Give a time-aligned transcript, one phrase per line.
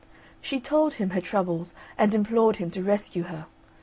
[0.41, 3.45] She told him her troubles, and implored him to rescue her.